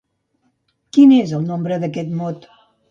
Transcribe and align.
Quin 0.97 1.15
és 1.21 1.37
el 1.41 1.47
nombre 1.53 1.81
d'aquest 1.85 2.21
mot? 2.25 2.53